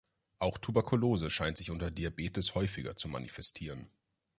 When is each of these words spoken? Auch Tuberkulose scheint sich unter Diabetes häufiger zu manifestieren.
Auch 0.39 0.57
Tuberkulose 0.57 1.29
scheint 1.29 1.57
sich 1.59 1.69
unter 1.69 1.91
Diabetes 1.91 2.55
häufiger 2.55 2.95
zu 2.95 3.07
manifestieren. 3.07 3.87